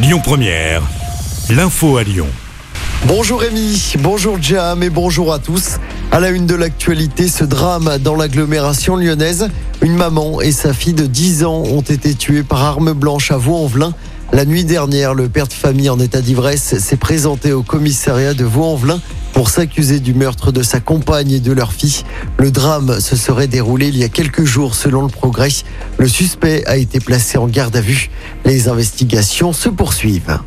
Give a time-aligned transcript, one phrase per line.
[0.00, 0.82] Lyon Première,
[1.50, 2.28] l'info à Lyon.
[3.06, 5.78] Bonjour Rémi, bonjour Jam et bonjour à tous.
[6.12, 9.48] À la une de l'actualité, ce drame dans l'agglomération lyonnaise.
[9.82, 13.38] Une maman et sa fille de 10 ans ont été tuées par arme blanche à
[13.38, 13.92] Vaux-en-Velin.
[14.30, 18.44] La nuit dernière, le père de famille en état d'ivresse s'est présenté au commissariat de
[18.44, 19.00] Vaux-en-Velin
[19.32, 22.02] pour s'accuser du meurtre de sa compagne et de leur fille.
[22.36, 25.48] Le drame se serait déroulé il y a quelques jours selon le progrès.
[25.96, 28.10] Le suspect a été placé en garde à vue.
[28.44, 30.38] Les investigations se poursuivent.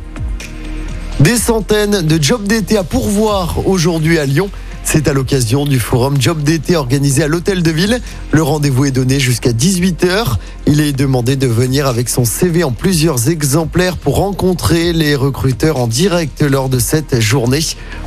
[1.18, 4.48] Des centaines de jobs d'été à pourvoir aujourd'hui à Lyon.
[4.84, 8.00] C'est à l'occasion du forum Job d'été organisé à l'Hôtel de Ville.
[8.30, 10.36] Le rendez-vous est donné jusqu'à 18h.
[10.66, 15.78] Il est demandé de venir avec son CV en plusieurs exemplaires pour rencontrer les recruteurs
[15.78, 17.60] en direct lors de cette journée.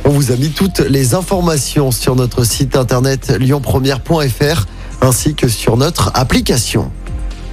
[0.04, 4.66] On vous a mis toutes les informations sur notre site internet lyonpremière.fr
[5.00, 6.90] ainsi que sur notre application.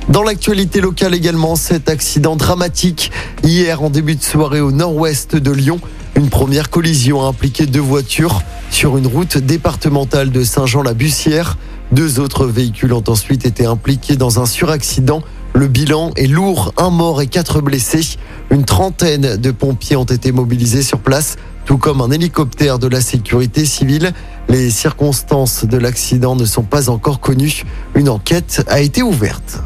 [0.09, 5.51] Dans l'actualité locale également, cet accident dramatique hier en début de soirée au nord-ouest de
[5.51, 5.79] Lyon.
[6.15, 11.57] Une première collision a impliqué deux voitures sur une route départementale de Saint-Jean-la-Bussière.
[11.91, 15.23] Deux autres véhicules ont ensuite été impliqués dans un suraccident.
[15.53, 18.17] Le bilan est lourd, un mort et quatre blessés.
[18.51, 23.01] Une trentaine de pompiers ont été mobilisés sur place, tout comme un hélicoptère de la
[23.01, 24.13] sécurité civile.
[24.49, 27.63] Les circonstances de l'accident ne sont pas encore connues.
[27.95, 29.63] Une enquête a été ouverte.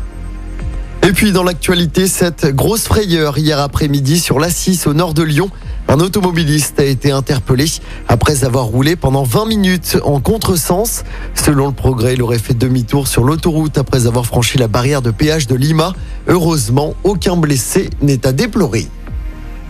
[1.03, 5.49] Et puis dans l'actualité, cette grosse frayeur hier après-midi sur l'A6 au nord de Lyon.
[5.89, 7.65] Un automobiliste a été interpellé
[8.09, 11.05] après avoir roulé pendant 20 minutes en contresens.
[11.33, 15.11] Selon le progrès, il aurait fait demi-tour sur l'autoroute après avoir franchi la barrière de
[15.11, 15.93] péage de Lima.
[16.27, 18.87] Heureusement, aucun blessé n'est à déplorer.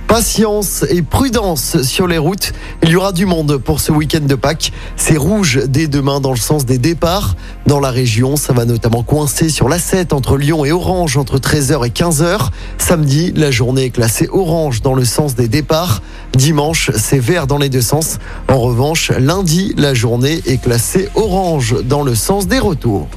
[0.07, 2.53] Patience et prudence sur les routes.
[2.81, 4.71] Il y aura du monde pour ce week-end de Pâques.
[4.95, 7.35] C'est rouge dès demain dans le sens des départs.
[7.65, 11.85] Dans la région, ça va notamment coincer sur l'A7 entre Lyon et Orange entre 13h
[11.85, 12.49] et 15h.
[12.77, 16.01] Samedi, la journée est classée orange dans le sens des départs.
[16.33, 18.19] Dimanche, c'est vert dans les deux sens.
[18.47, 23.09] En revanche, lundi, la journée est classée orange dans le sens des retours.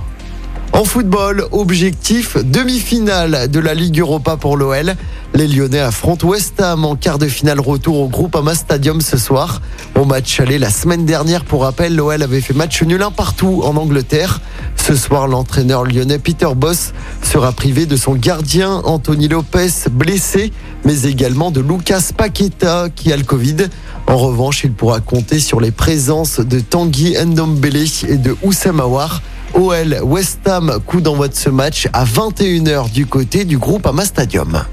[0.81, 4.95] En football, objectif demi-finale de la Ligue Europa pour l'OL.
[5.35, 9.19] Les Lyonnais affrontent West Ham en quart de finale retour au groupe Ama Stadium ce
[9.19, 9.61] soir.
[9.95, 13.61] Au match aller la semaine dernière, pour rappel, l'OL avait fait match nul un partout
[13.63, 14.41] en Angleterre.
[14.75, 20.51] Ce soir, l'entraîneur lyonnais Peter Boss sera privé de son gardien Anthony Lopez blessé,
[20.87, 23.69] mais également de Lucas Paqueta qui a le Covid.
[24.07, 29.21] En revanche, il pourra compter sur les présences de Tanguy Ndombele et de Oussama Aouar.
[29.55, 34.05] OL West Ham, coup d'envoi de ce match à 21h du côté du groupe Ama
[34.05, 34.65] Stadium.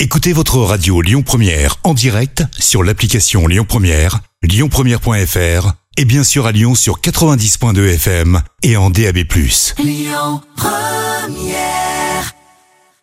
[0.00, 6.46] Écoutez votre radio Lyon Première en direct sur l'application Lyon Première, lyonpremière.fr et bien sûr
[6.46, 9.18] à Lyon sur 90.2 FM et en DAB+.
[9.78, 11.85] Lyon Première